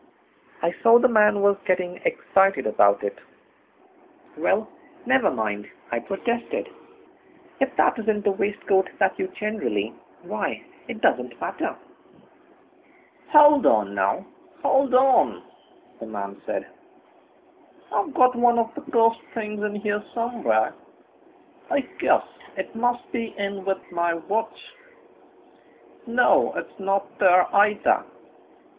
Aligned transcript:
I 0.63 0.73
saw 0.81 0.97
that 0.97 1.03
the 1.07 1.13
man 1.13 1.41
was 1.41 1.57
getting 1.63 1.97
excited 2.05 2.65
about 2.65 3.03
it. 3.03 3.19
"Well, 4.35 4.67
never 5.05 5.29
mind," 5.29 5.67
I 5.91 5.99
protested; 5.99 6.69
"if 7.59 7.75
that 7.75 7.99
isn't 7.99 8.23
the 8.23 8.31
waistcoat 8.31 8.89
that 8.97 9.19
you 9.19 9.27
generally 9.27 9.93
why, 10.23 10.65
it 10.87 11.01
doesn't 11.01 11.39
matter." 11.39 11.75
"Hold 13.29 13.67
on, 13.67 13.93
now, 13.93 14.25
hold 14.63 14.95
on!" 14.95 15.43
the 15.99 16.07
man 16.07 16.41
said, 16.47 16.65
"I've 17.91 18.11
got 18.15 18.35
one 18.35 18.57
of 18.57 18.73
the 18.73 18.81
cursed 18.89 19.21
things 19.35 19.61
in 19.61 19.75
here 19.75 20.03
somewhere. 20.15 20.73
I 21.69 21.81
guess 21.99 22.25
it 22.57 22.73
must 22.73 23.11
be 23.11 23.35
in 23.37 23.65
with 23.65 23.91
my 23.91 24.15
watch. 24.15 24.73
No, 26.07 26.53
it's 26.55 26.79
not 26.79 27.19
there 27.19 27.45
either. 27.55 28.03